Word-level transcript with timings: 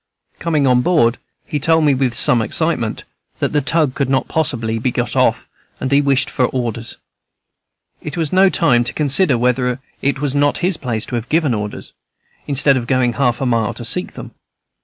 Coming 0.39 0.65
on 0.65 0.81
board, 0.81 1.19
he 1.45 1.59
told 1.59 1.85
me 1.85 1.93
with 1.93 2.15
some 2.15 2.41
excitement 2.41 3.03
that 3.37 3.53
the 3.53 3.61
tug 3.61 3.93
could 3.93 4.09
not 4.09 4.27
possibly 4.27 4.79
be 4.79 4.89
got 4.89 5.15
off, 5.15 5.47
and 5.79 5.91
he 5.91 6.01
wished 6.01 6.27
for 6.27 6.45
orders. 6.47 6.97
It 8.01 8.17
was 8.17 8.33
no 8.33 8.49
time 8.49 8.83
to 8.85 8.93
consider 8.93 9.37
whether 9.37 9.79
it 10.01 10.17
was 10.19 10.33
not 10.33 10.57
his 10.65 10.75
place 10.75 11.05
to 11.05 11.13
have 11.17 11.29
given 11.29 11.53
orders, 11.53 11.93
instead 12.47 12.77
of 12.77 12.87
going 12.87 13.13
half 13.13 13.41
a 13.41 13.45
mile 13.45 13.75
to 13.75 13.85
seek 13.85 14.13
them. 14.13 14.31